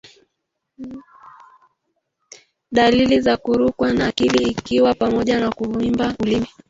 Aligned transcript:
Dalili 2.71 3.21
za 3.21 3.37
kurukwa 3.37 3.93
na 3.93 4.07
akili 4.07 4.43
ikiwa 4.51 4.93
pamoja 4.93 5.39
na 5.39 5.51
kuvimba 5.51 6.15
ulimi 6.19 6.47